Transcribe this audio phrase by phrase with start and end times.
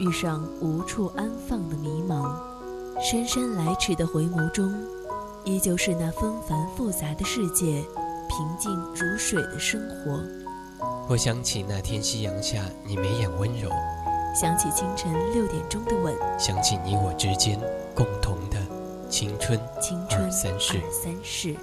[0.00, 2.34] 遇上无处安放的迷茫，
[3.02, 4.72] 姗姗来迟的回眸中，
[5.44, 7.84] 依旧是那纷繁复杂的世界，
[8.26, 10.18] 平静如水的生活。
[11.06, 13.68] 我想起那天夕阳下你眉眼温柔，
[14.34, 17.60] 想起清晨六点钟的吻，想起你我之间
[17.94, 18.56] 共同的
[19.10, 20.80] 青春青春二三世。
[20.90, 21.54] 三世。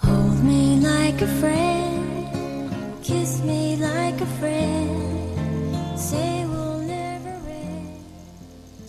[0.00, 2.26] Hold me like a friend,
[3.02, 4.51] kiss me like a friend,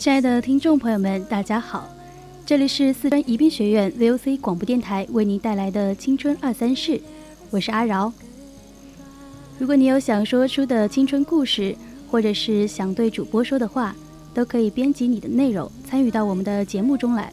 [0.03, 1.87] 亲爱的听众朋友们，大家好，
[2.45, 6.99] 这里是四川宜宾学院 VOC 广播电台为您带来的青春二三事，
[7.49, 8.11] 我是阿饶。
[9.57, 11.73] 如果你有想说出的青春故事，
[12.11, 13.95] 或者是想对主播说的话，
[14.33, 17.31] 都可以编辑你的内容参与到我们的节目中来。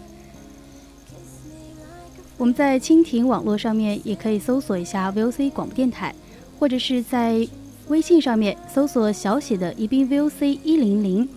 [2.37, 6.15] 我们在蜻蜓网络上面也可以搜索一下 VOC 广播电台，
[6.57, 7.45] 或者是在
[7.89, 11.29] 微信上面搜索小写的宜宾 VOC 一零零。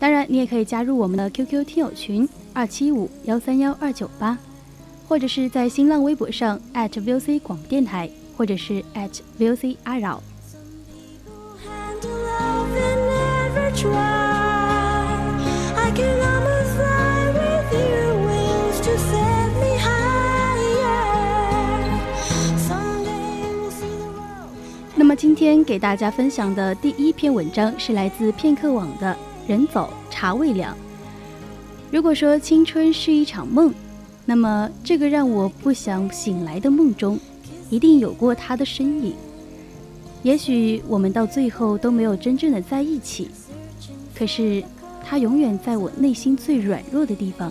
[0.00, 4.38] 当然，你也可以加入我们的 QQ 听友群二七五幺三幺二九八，
[5.08, 8.84] 或者是在新浪微博上 @VOC 广播电台，或者是
[9.38, 10.22] @VOC 阿扰。
[24.94, 29.16] 那么今天给大家分享的第一篇文章是来自片刻网的。
[29.48, 30.76] 人走茶未凉。
[31.90, 33.72] 如果说青春是一场梦，
[34.26, 37.18] 那么这个让我不想醒来的梦中，
[37.70, 39.14] 一定有过他的身影。
[40.22, 43.30] 也许我们到最后都没有真正的在一起，
[44.14, 44.62] 可是
[45.02, 47.50] 他永远在我内心最软弱的地方。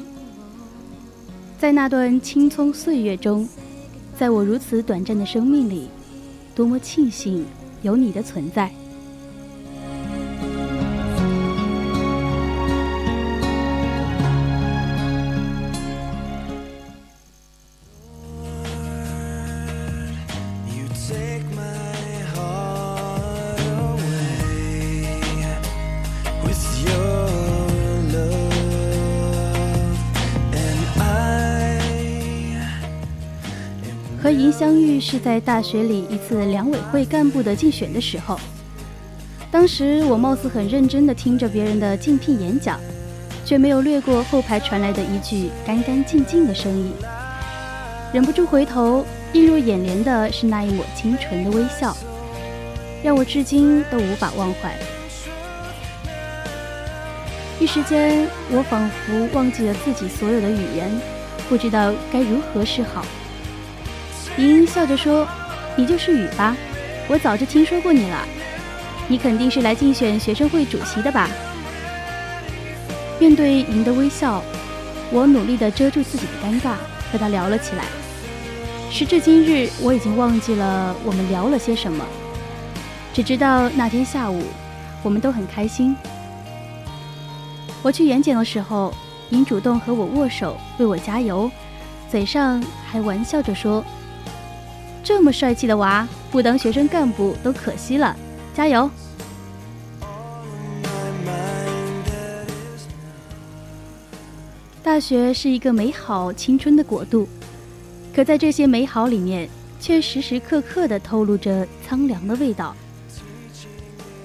[1.57, 3.49] 在那段青葱岁月中，
[4.15, 5.87] 在我如此短暂的生命里，
[6.53, 7.43] 多么庆幸
[7.81, 8.71] 有你的存在。
[34.27, 38.37] 和银相遇是在大学里一次两委会干部的竞选的时候。
[39.49, 42.77] 当时我貌似很认真地听着别人的竞聘演讲，
[43.45, 46.91] 却没有略过后排传来的一句干干净净的声音。
[48.11, 51.95] 忍不住回头，映入眼帘的是那一抹清纯的微笑，
[53.01, 54.75] 让我至今都无法忘怀。
[57.61, 60.91] 一时间，我仿佛忘记了自己所有的语言，
[61.47, 63.05] 不知道该如何是好。
[64.37, 65.27] 莹笑着说
[65.75, 66.55] ：“你就是雨吧？
[67.07, 68.23] 我早就听说过你了。
[69.07, 71.29] 你肯定是来竞选学生会主席的吧？”
[73.19, 74.43] 面对莹的微笑，
[75.11, 76.75] 我努力地遮住自己的尴尬，
[77.11, 77.85] 和她聊了起来。
[78.91, 82.05] 时至今日，我已经忘记了我们聊了些什么，
[83.13, 84.43] 只知道那天下午，
[85.01, 85.95] 我们都很开心。
[87.81, 88.93] 我去演讲的时候，
[89.31, 91.49] 莹主动和我握手，为我加油，
[92.09, 93.83] 嘴上还玩笑着说。
[95.07, 98.13] 这么帅气的娃，不当学生干部都可惜了，
[98.53, 98.89] 加油！
[104.83, 107.25] 大学是一个美好青春的国度，
[108.13, 109.47] 可在这些美好里面，
[109.79, 112.75] 却时时刻刻的透露着苍凉的味道。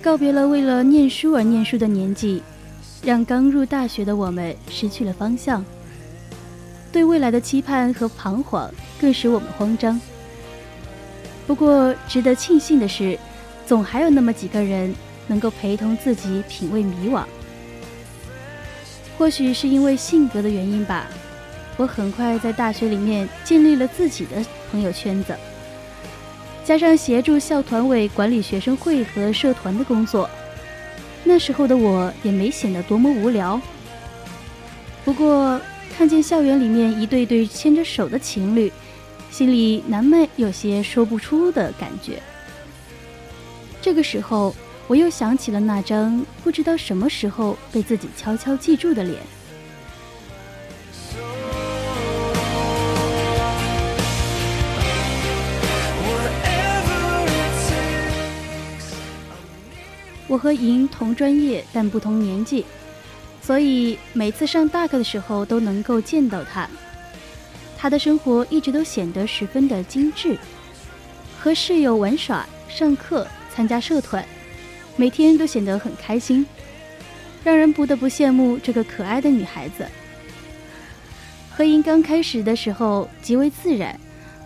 [0.03, 2.43] 告别了为了念书而念书的年纪，
[3.05, 5.65] 让刚入大学的我们失去了方向，
[6.91, 8.69] 对未来的期盼和彷徨
[9.01, 10.01] 更使我们慌张。
[11.47, 13.19] 不过，值得庆幸的是，
[13.67, 14.95] 总还有那么几个人
[15.27, 17.25] 能够陪同自己品味迷惘。
[19.19, 21.07] 或许是因为性格的原因吧，
[21.77, 25.37] 我很快在大学里面建立了自己的朋友圈子，
[26.65, 30.29] 加上协助校团委管理学生会和社团的工作，
[31.25, 33.61] 那时候的我也没显得多么无聊。
[35.05, 35.61] 不过，
[35.97, 38.73] 看见校园里面一对对牵着手的情侣。
[39.33, 42.23] 心里难免有些说不出的感觉。
[43.81, 44.55] 这个时候，
[44.87, 49.19] 我又想起了那张不知道什么时候被自己悄悄记住的脸。
[60.29, 62.67] 我和莹同专业，但不同年纪，
[63.41, 66.69] 所以每次上大课的时候都能够见到她。
[67.83, 70.39] 她的生活一直都显得十分的精致，
[71.41, 74.25] 和室友玩耍、上课、参加社团，
[74.95, 76.47] 每天都显得很开心，
[77.43, 79.85] 让人不得不羡慕这个可爱的女孩子。
[81.51, 83.99] 何莹刚开始的时候极为自然，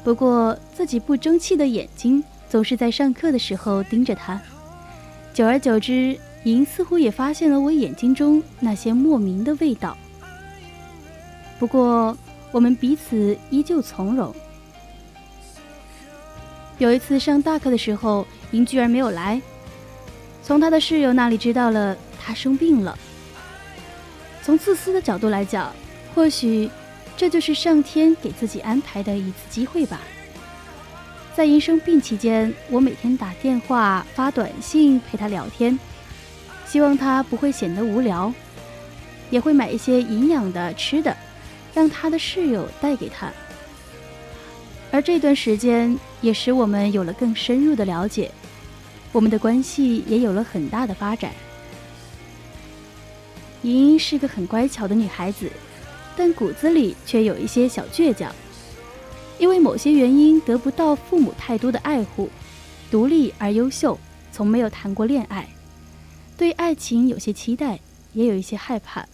[0.02, 4.40] 不过自己不争气的眼睛总是在上课的时候盯着她。
[5.34, 9.94] 久而久之，莹似乎也发现了我眼睛中那些莫名的味道。
[11.58, 12.16] 不过，
[12.52, 14.34] 我们彼此依旧从容。
[16.78, 19.40] 有一次上大课的时候，莹居然没有来，
[20.42, 22.98] 从他的室友那里知道了他生病了。
[24.42, 25.72] 从自私的角度来讲，
[26.14, 26.70] 或许
[27.16, 30.00] 这就是上天给自己安排的一次机会吧。
[31.34, 35.78] 在银生病期间，我每天打电话、发短信陪他聊天，
[36.66, 38.32] 希望他不会显得无聊，
[39.30, 41.16] 也会买一些营养的吃的，
[41.76, 43.30] 让他的室友带给他。
[44.90, 48.30] 而这段时间也使我们有了更深入的了解，
[49.12, 51.30] 我们的关系也有了很大的发展。
[53.60, 55.50] 莹莹是个很乖巧的女孩子，
[56.16, 58.34] 但骨子里却有一些小倔强。
[59.38, 62.30] 因为某些原因得不到父母太多的爱护，
[62.90, 63.98] 独立而优秀，
[64.32, 65.46] 从没有谈过恋爱，
[66.38, 67.78] 对爱情有些期待，
[68.14, 69.06] 也有一些害怕。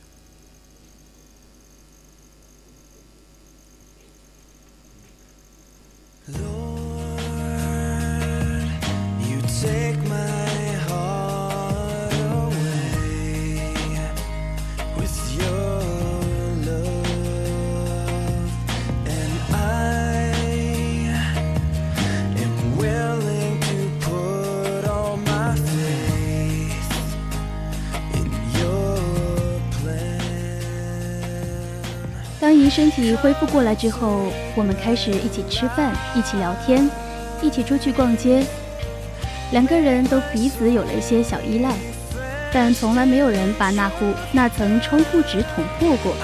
[32.74, 36.88] 身体恢复过来之后，我们开始一起吃饭，一起聊天，
[37.42, 38.42] 一起出去逛街。
[39.50, 41.70] 两个人都彼此有了一些小依赖，
[42.50, 46.14] 但从来没有人把那户那层窗户纸捅破过。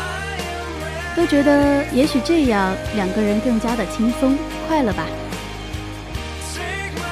[1.14, 4.34] 都觉得也许这样两个人更加的轻松
[4.66, 5.04] 快乐吧。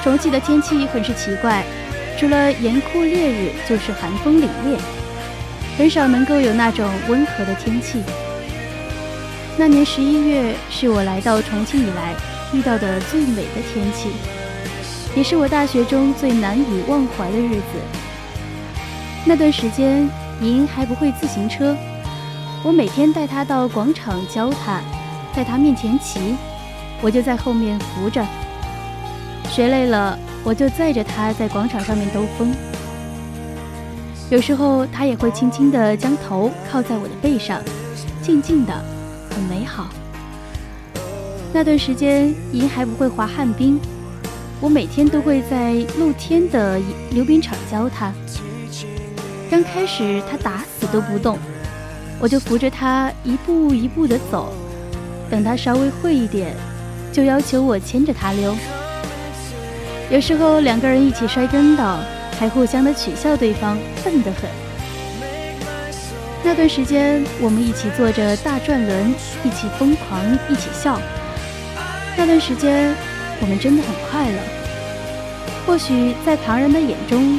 [0.03, 1.63] 重庆的天气很是奇怪，
[2.17, 4.79] 除了严酷烈日，就是寒风凛冽，
[5.77, 8.01] 很少能够有那种温和的天气。
[9.59, 12.13] 那年十一月是我来到重庆以来
[12.53, 14.09] 遇到的最美的天气，
[15.15, 17.63] 也是我大学中最难以忘怀的日子。
[19.25, 20.07] 那段时间，
[20.41, 21.75] 莹还不会自行车，
[22.63, 24.79] 我每天带她到广场教她，
[25.35, 26.35] 在她面前骑，
[27.01, 28.23] 我就在后面扶着。
[29.49, 32.53] 学累了，我就载着她在广场上面兜风。
[34.29, 37.59] 有时候，她也会轻轻地将头靠在我的背上，
[38.21, 38.96] 静静的。
[39.37, 39.89] 很美好。
[41.53, 43.79] 那段时间，莹还不会滑旱冰，
[44.59, 46.79] 我每天都会在露天的
[47.11, 48.11] 溜冰场教她。
[49.49, 51.37] 刚开始，她打死都不动，
[52.19, 54.51] 我就扶着她一步一步的走。
[55.29, 56.55] 等他稍微会一点，
[57.11, 58.55] 就要求我牵着他溜。
[60.09, 61.99] 有时候两个人一起摔跟倒，
[62.39, 64.66] 还互相的取笑对方笨得很。
[66.47, 69.13] 那段时间，我们一起坐着大转轮，
[69.43, 70.97] 一起疯狂，一起笑。
[72.15, 72.95] 那段时间，
[73.41, 74.39] 我们真的很快乐。
[75.65, 77.37] 或许在旁人的眼中，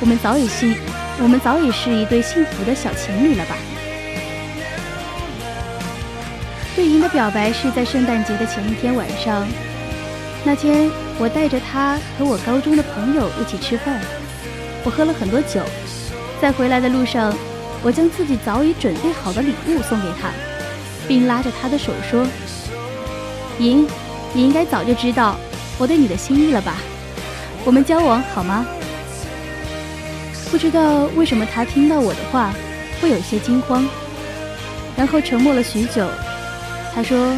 [0.00, 0.74] 我们早已是，
[1.22, 3.54] 我们早已是一对幸福的小情侣了吧？
[6.74, 9.46] 对莹的表白是在圣诞节的前一天晚上。
[10.42, 14.00] 那天，我带着她和我高中的朋友一起吃饭，
[14.82, 15.62] 我喝了很多酒，
[16.42, 17.32] 在回来的路上。
[17.82, 20.30] 我将自己早已准备好的礼物送给他，
[21.06, 22.26] 并拉着他的手说
[23.58, 23.86] ：“莹，
[24.32, 25.36] 你应该早就知道
[25.78, 26.76] 我对你的心意了吧？
[27.64, 28.66] 我们交往好吗？”
[30.50, 32.52] 不知道为什么他听到我的话
[33.00, 33.86] 会有些惊慌，
[34.96, 36.08] 然后沉默了许久。
[36.94, 37.36] 他说：“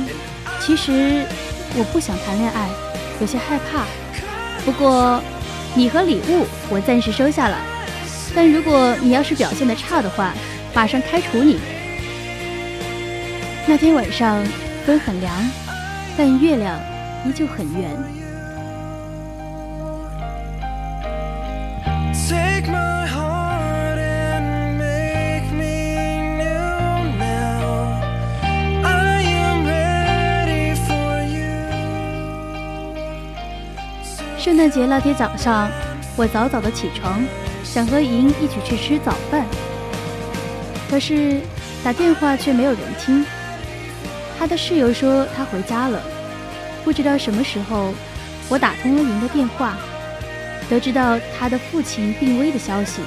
[0.59, 1.25] 其实
[1.77, 2.69] 我不想谈恋爱，
[3.21, 3.85] 有些害怕。
[4.65, 5.21] 不过，
[5.75, 7.59] 你和礼物我暂时收下了。”
[8.35, 10.33] 但如果你要是表现的差的话，
[10.75, 11.59] 马上开除你。
[13.67, 14.45] 那天晚上
[14.87, 15.33] 风很凉，
[16.17, 16.79] 但月亮
[17.27, 17.91] 依旧很圆。
[34.39, 35.71] 圣诞节那天早上，
[36.17, 37.23] 我早早的起床，
[37.73, 39.47] 想和莹一起去吃早饭。
[40.91, 41.41] 可是
[41.85, 43.25] 打电话却没有人听。
[44.37, 46.03] 他的室友说他回家了。
[46.83, 47.93] 不知道什么时候，
[48.49, 49.77] 我打通了莹的电话，
[50.69, 53.03] 得知到他的父亲病危的消息。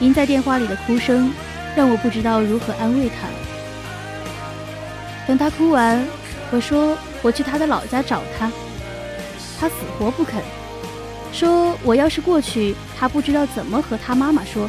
[0.00, 1.32] 莹在电话里的哭声，
[1.76, 3.28] 让我不知道如何安慰他。
[5.26, 6.02] 等他哭完，
[6.50, 8.50] 我说我去他的老家找他。
[9.60, 10.40] 他死活不肯，
[11.32, 14.68] 说我要是过去，他不知道怎么和他妈妈说。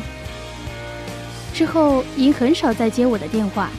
[1.53, 3.69] 之后，莹很少再接我的电话，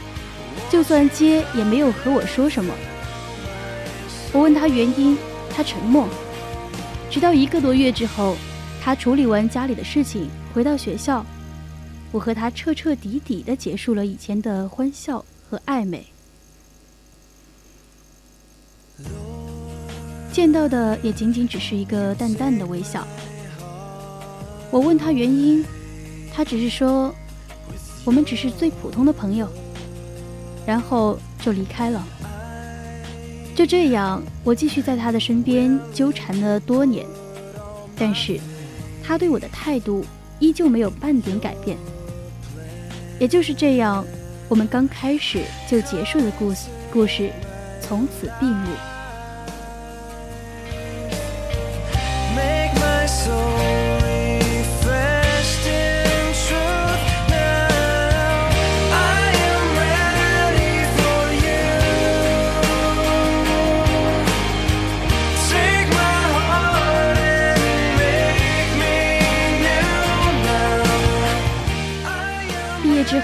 [0.70, 2.72] 就算接，也没有和我说什么。
[4.32, 5.18] 我问他原因，
[5.50, 6.08] 他沉默。
[7.10, 8.36] 直到一个多月之后，
[8.82, 11.24] 他处理完家里的事情，回到学校，
[12.12, 16.04] 我和他彻彻底底的结束了以前的欢笑和暧昧。
[20.34, 23.06] 见到的也仅仅只是一个淡淡的微笑。
[24.68, 25.64] 我问他原因，
[26.34, 27.14] 他只是说，
[28.04, 29.48] 我们只是最普通的朋友，
[30.66, 32.04] 然后就离开了。
[33.54, 37.06] 就这样，我继续在他的身边纠缠了多年，
[37.96, 38.40] 但是，
[39.04, 40.04] 他对我的态度
[40.40, 41.78] 依旧没有半点改变。
[43.20, 44.04] 也就是这样，
[44.48, 47.30] 我们刚开始就结束的故事，故事
[47.80, 48.66] 从此闭幕。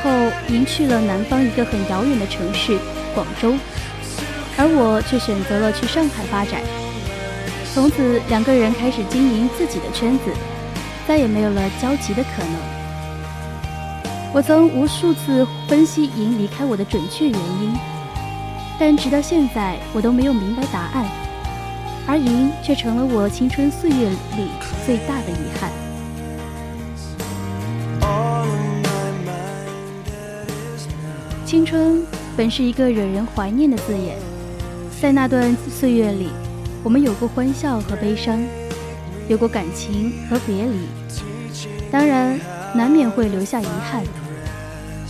[0.03, 0.11] 后，
[0.47, 2.79] 您去了南方一个很遥远的城市
[3.15, 3.55] 广州，
[4.57, 6.61] 而我却选择了去上海发展。
[7.73, 10.25] 从此，两个人开始经营自己的圈子，
[11.07, 12.53] 再也没有了交集的可能。
[14.33, 17.75] 我曾无数次分析莹离开我的准确原因，
[18.79, 21.05] 但直到现在，我都没有明白答案，
[22.07, 24.49] 而莹却成了我青春岁月里
[24.87, 25.90] 最大的遗憾。
[31.51, 34.17] 青春本是一个惹人怀念的字眼，
[35.03, 36.29] 在那段岁月里，
[36.85, 38.41] 我们有过欢笑和悲伤，
[39.27, 40.87] 有过感情和别离，
[41.91, 42.39] 当然
[42.73, 44.05] 难免会留下遗憾，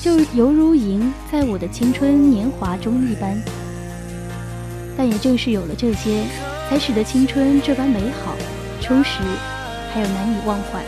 [0.01, 3.39] 就犹如银在我的青春年华中一般。
[4.97, 6.23] 但也正是有了这些，
[6.71, 8.35] 才使得青春这般美好、
[8.81, 9.21] 充实，
[9.93, 10.81] 还有难以忘怀。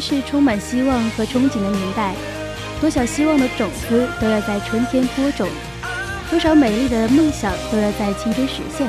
[0.00, 2.14] 是充满希望和憧憬的年代，
[2.80, 5.48] 多少希望的种子都要在春天播种，
[6.30, 8.88] 多少美丽的梦想都要在青春实现。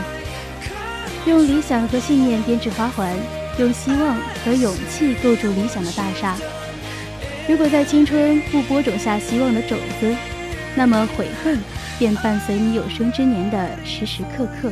[1.26, 3.16] 用理想和信念编织花环，
[3.58, 6.36] 用希望和勇气构筑理想的大厦。
[7.48, 10.16] 如果在青春不播种下希望的种子，
[10.76, 11.60] 那么悔恨
[11.98, 14.72] 便伴随你有生之年的时时刻刻。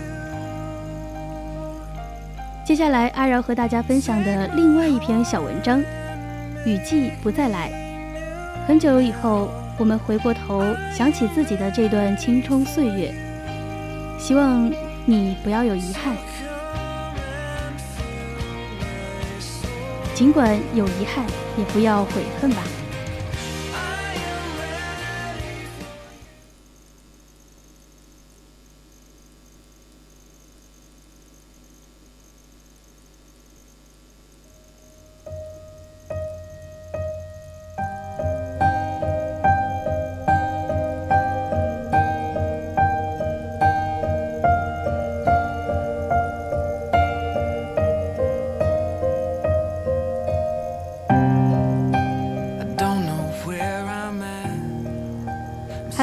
[2.64, 5.80] 接下来，阿饶和大家分享的另外一篇小文章，
[6.68, 7.72] 《雨季不再来》。
[8.68, 10.62] 很久以后，我们回过头
[10.94, 13.14] 想起自己的这段青春岁月，
[14.20, 14.70] 希望
[15.06, 16.14] 你不要有遗憾。
[20.14, 21.26] 尽管有遗憾，
[21.58, 22.62] 也不要悔恨吧。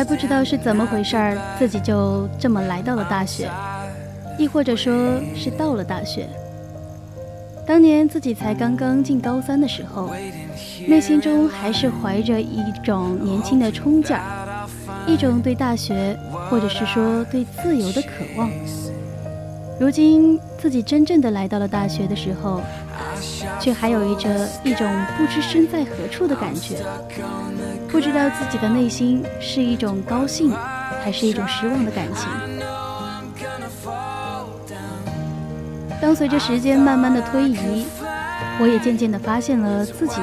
[0.05, 3.51] 还不知道是怎么回事儿，自己就这么来到了大学，
[4.37, 6.29] 亦或者说是到了大学。
[7.67, 10.11] 当年自己才刚刚进高三的时候，
[10.87, 14.69] 内心中还是怀着一种年轻的冲劲儿，
[15.07, 16.15] 一种对大学
[16.51, 18.51] 或者是说对自由的渴望。
[19.81, 22.61] 如今自己真正的来到了大学的时候，
[23.59, 24.29] 却还有一着
[24.63, 26.77] 一种不知身在何处的感觉，
[27.95, 30.53] 不知道自己的内心是一种高兴，
[31.05, 32.29] 还是一种失望的感情。
[36.03, 37.87] 当随着时间慢慢的推移，
[38.61, 40.17] 我也渐渐的发现了自己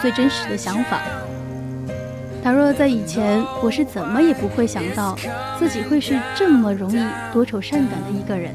[0.00, 1.00] 最真实的想法。
[2.44, 5.16] 倘若在以前，我是怎么也不会想到
[5.58, 8.54] 自己会是这么容易多愁善感的一个人。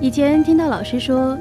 [0.00, 1.38] 以前听到老师说，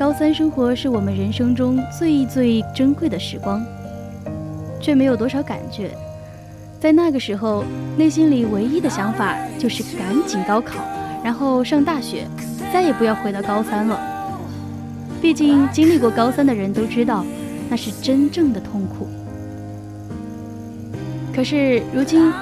[0.00, 3.62] 高三生活是我们人生中最最珍贵的时光，
[4.80, 5.90] 却没有多少感觉。
[6.80, 7.62] 在那个时候，
[7.98, 10.82] 内心里唯一的想法就是赶紧高考。
[11.22, 12.26] 然后上大学，
[12.72, 14.00] 再也不要回到高三了。
[15.20, 17.22] 毕竟经历过高三的人都知道，
[17.68, 19.06] 那是真正的痛苦。
[21.36, 22.32] 可是如今，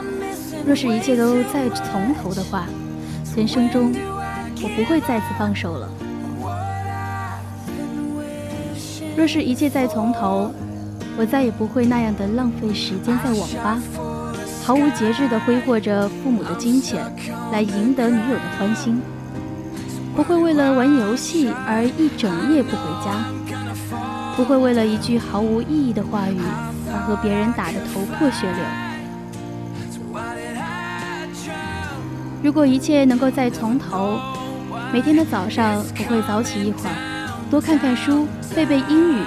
[0.65, 2.69] 若是一切都再从头的话，
[3.37, 3.93] 人生中
[4.63, 5.91] 我不会再次放手了。
[9.19, 10.49] 若是一切再从头，
[11.17, 13.83] 我再也不会那样的浪费时间在网吧。
[14.63, 17.05] 毫无节制地挥霍着父母的金钱，
[17.51, 19.01] 来赢得女友的欢心；
[20.15, 23.11] 不会为了玩游戏而一整夜不回家；
[24.37, 26.39] 不会为了一句毫无意义的话语
[26.93, 28.61] 而和别人打得头破血流。
[32.41, 34.21] 如果一切能够再从头，
[34.93, 36.95] 每天的早上我会早起一会儿，
[37.51, 39.23] 多看看书，背背英语，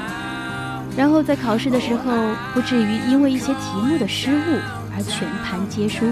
[0.96, 2.12] 然后在考试的时候
[2.54, 4.60] 不至于因为一些题目的失误。
[4.94, 6.06] 而全盘皆输，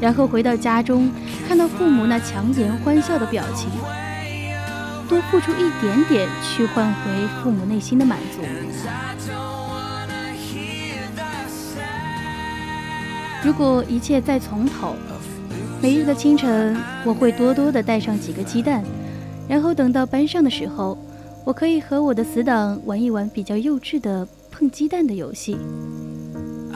[0.00, 1.10] 然后回到家中，
[1.46, 3.68] 看到父母那强颜欢笑的表情，
[5.06, 7.10] 多付出一点点，去换回
[7.42, 8.40] 父母内心的满足。
[13.42, 14.96] 如果一切再从头，
[15.82, 18.82] 每日的清晨，我会多多的带上几个鸡蛋，
[19.48, 20.96] 然后等到班上的时候，
[21.44, 25.56] 我可以和我的死党玩一玩比较幼稚的碰鸡蛋的游戏。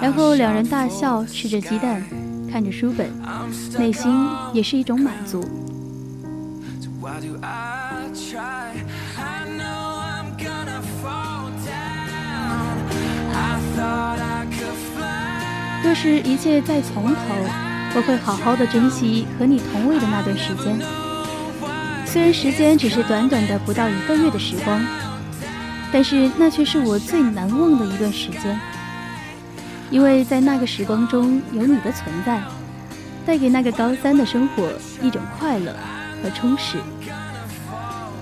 [0.01, 2.05] 然后两人大笑，吃着鸡蛋，
[2.53, 3.11] 看着书本，
[3.79, 4.13] 内心
[4.53, 5.45] 也是一种满足。
[15.83, 17.21] 若是一切再从头，
[17.97, 20.79] 我会好好的珍惜和你同位的那段时间。
[22.11, 24.81] 虽然时间只是短短的不到一个月的时光，
[25.93, 28.59] 但是那却是我最难忘的一段时间。
[29.91, 32.41] 因为在那个时光中有你的存在，
[33.27, 35.75] 带给那个高三的生活一种快乐
[36.23, 36.79] 和充实。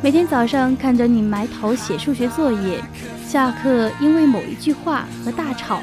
[0.02, 2.82] 每天早上看着你埋头写数学作业，
[3.24, 5.80] 下课因为某一句话和大吵，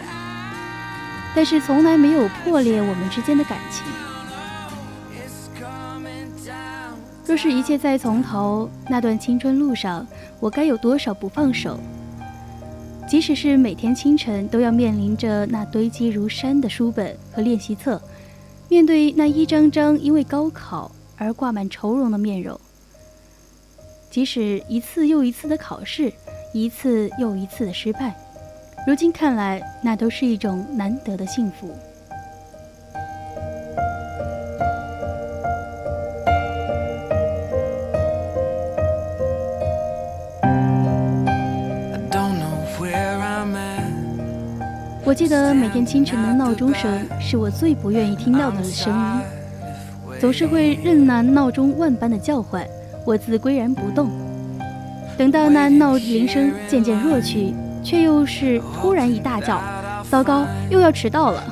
[1.33, 3.85] 但是从来没有破裂我们之间的感情。
[7.25, 10.05] 若是一切再从头，那段青春路上
[10.39, 11.79] 我该有多少不放手？
[13.07, 18.01] 即使是每天清晨都要面临着那堆积如山的书本和练习册，
[18.69, 22.59] 面对那一张张因为高考而挂满愁容的面容，
[24.09, 26.11] 即使一次又一次的考试，
[26.53, 28.15] 一次又一次的失败，
[28.85, 31.73] 如今看来，那都是一种难得的幸福。
[45.13, 49.21] 我记得每天清晨的闹钟声是我最不愿意听到的声音，
[50.19, 52.65] 总是会任那闹钟万般的叫唤，
[53.05, 54.09] 我自岿然不动。
[55.15, 59.61] 等到那闹铃声渐渐弱去，却又是突然一大叫
[60.09, 61.43] ：“糟糕，又要迟到了！”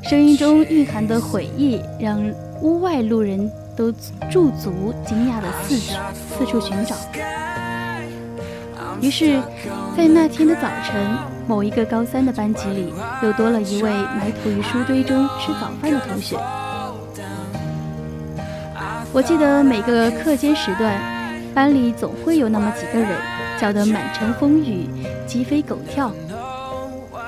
[0.00, 2.24] 声音中蕴含的悔意，让
[2.62, 3.92] 屋外路人都
[4.30, 5.92] 驻足惊讶的四处
[6.38, 6.96] 四处寻找。
[9.02, 9.38] 于是，
[9.94, 11.33] 在那天的早晨。
[11.46, 16.36] 某一个高三的班级里，又多了一位埋头于书堆中吃早饭的同学。
[19.12, 20.98] 我记得每个课间时段，
[21.54, 23.10] 班里总会有那么几个人
[23.60, 24.88] 叫得满城风雨、
[25.26, 26.10] 鸡飞狗跳，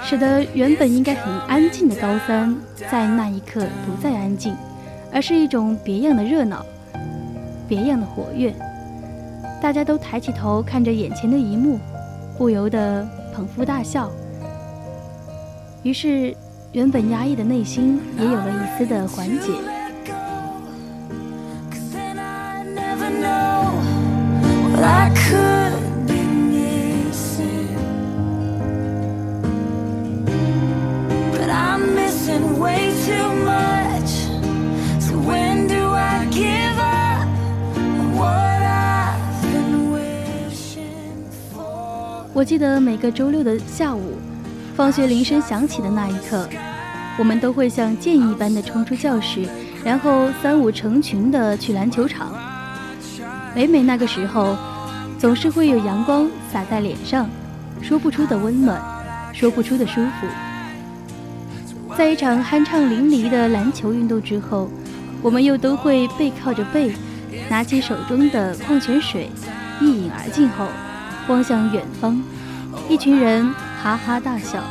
[0.03, 2.57] 使得原本应该很安静的高三，
[2.91, 4.57] 在那一刻不再安静，
[5.13, 6.65] 而是一种别样的热闹，
[7.69, 8.55] 别样的活跃。
[9.61, 11.79] 大家都抬起头看着眼前的一幕，
[12.39, 13.07] 不由得。
[13.37, 14.11] 捧腹大笑，
[15.83, 16.35] 于是，
[16.73, 19.76] 原本压抑的内心也有了一丝的缓解。
[42.37, 44.19] 我记得每个周六的下午，
[44.77, 46.47] 放学铃声响起的那一刻，
[47.19, 49.49] 我们都会像箭一般的冲出教室，
[49.83, 52.35] 然后三五成群的去篮球场。
[53.55, 54.55] 每每那个时候，
[55.19, 57.27] 总是会有阳光洒在脸上，
[57.81, 58.79] 说不出的温暖，
[59.33, 60.27] 说不出的舒服。
[61.97, 64.69] 在一场酣畅淋漓的篮球运动之后，
[65.23, 66.93] 我们又都会背靠着背，
[67.49, 69.31] 拿起手中的矿泉水，
[69.81, 70.67] 一饮而尽后。
[71.29, 72.23] 望向远方，
[72.89, 74.63] 一群人哈哈大笑。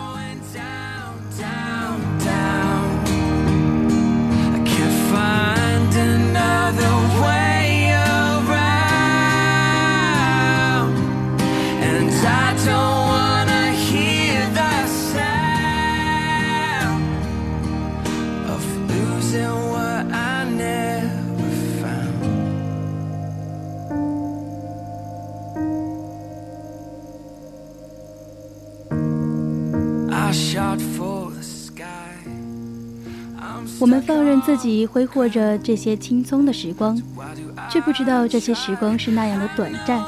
[34.45, 36.95] 自己挥霍着这些轻松的时光，
[37.67, 39.99] 却不知道这些时光是那样的短暂。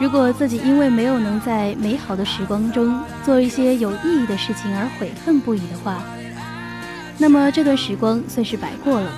[0.00, 6.02] 如果自己因为没有能在美好的时光中做一些有意义的事情而悔恨不已的话，
[7.16, 9.12] 那么这段时光算是白过了。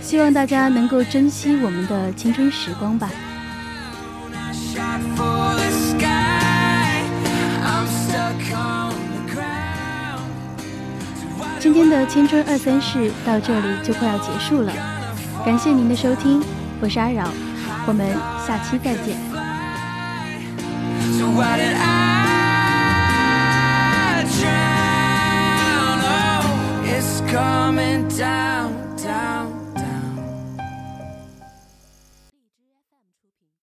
[0.00, 3.10] 希望大家能够珍惜我们的青春时光吧。
[11.70, 14.72] 今天的青春二三事到这里就快要结束了，
[15.44, 16.42] 感谢您的收听，
[16.80, 17.28] 我是阿扰，
[17.86, 18.08] 我们
[18.46, 19.18] 下期再见。